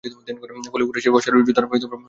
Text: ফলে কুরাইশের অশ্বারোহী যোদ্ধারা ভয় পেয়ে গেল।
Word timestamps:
ফলে 0.71 0.83
কুরাইশের 0.87 1.15
অশ্বারোহী 1.17 1.45
যোদ্ধারা 1.47 1.67
ভয় 1.67 1.79
পেয়ে 1.79 1.83
গেল। 1.83 1.99